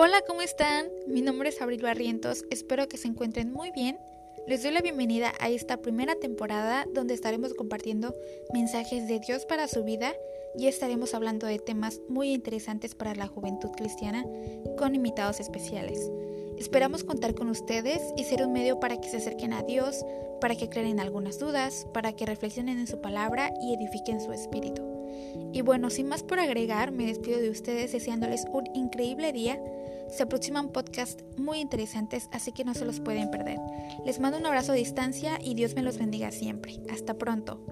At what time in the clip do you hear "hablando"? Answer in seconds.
11.14-11.48